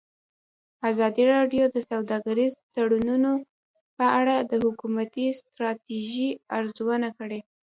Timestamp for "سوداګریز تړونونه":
1.89-3.31